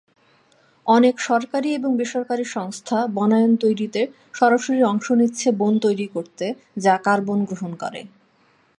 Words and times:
অনেক 0.87 1.15
সরকারি 1.19 1.69
এবং 1.73 1.91
বেসরকারি 1.97 2.45
সংস্থা 2.51 2.97
বনায়ন 3.07 3.53
তৈরিতে 3.55 4.01
সরাসরি 4.33 4.79
অংশ 4.83 5.07
নিচ্ছে 5.11 5.47
বন 5.51 5.73
তৈরি 5.79 6.07
করতে, 6.07 6.45
যা 6.77 6.95
কার্বন 6.97 7.39
গ্রহণ 7.45 7.71
করে। 7.75 8.01